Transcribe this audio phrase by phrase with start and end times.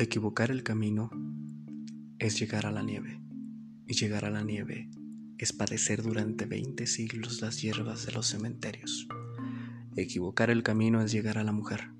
[0.00, 1.10] Equivocar el camino
[2.20, 3.20] es llegar a la nieve,
[3.84, 4.88] y llegar a la nieve
[5.38, 9.08] es padecer durante 20 siglos las hierbas de los cementerios.
[9.96, 11.90] Equivocar el camino es llegar a la mujer,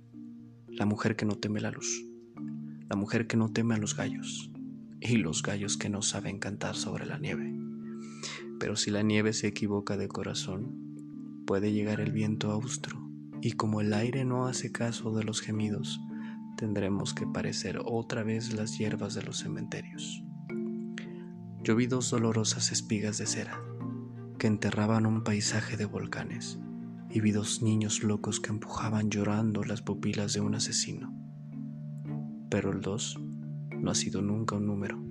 [0.68, 2.04] la mujer que no teme la luz,
[2.88, 4.52] la mujer que no teme a los gallos,
[5.00, 7.52] y los gallos que no saben cantar sobre la nieve.
[8.60, 10.87] Pero si la nieve se equivoca de corazón,
[11.48, 13.00] puede llegar el viento austro,
[13.40, 15.98] y como el aire no hace caso de los gemidos,
[16.58, 20.22] tendremos que parecer otra vez las hierbas de los cementerios.
[21.64, 23.62] Yo vi dos dolorosas espigas de cera
[24.38, 26.60] que enterraban un paisaje de volcanes
[27.08, 31.14] y vi dos niños locos que empujaban llorando las pupilas de un asesino.
[32.50, 33.18] Pero el dos
[33.74, 35.02] no ha sido nunca un número,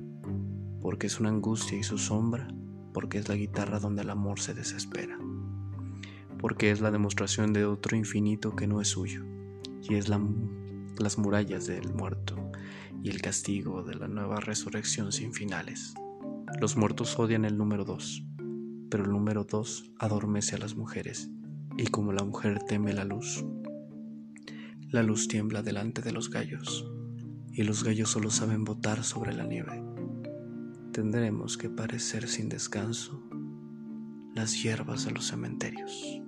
[0.82, 2.48] porque es una angustia y su sombra,
[2.94, 5.18] porque es la guitarra donde el amor se desespera,
[6.40, 9.24] porque es la demostración de otro infinito que no es suyo,
[9.82, 10.20] y es la
[11.00, 12.52] las murallas del muerto
[13.04, 15.94] y el castigo de la nueva resurrección sin finales.
[16.60, 18.26] Los muertos odian el número dos,
[18.90, 21.30] pero el número dos adormece a las mujeres,
[21.78, 23.46] y como la mujer teme la luz,
[24.90, 26.90] la luz tiembla delante de los gallos,
[27.52, 29.84] y los gallos solo saben botar sobre la nieve.
[30.94, 33.22] Tendremos que parecer sin descanso
[34.34, 36.22] las hierbas de los cementerios.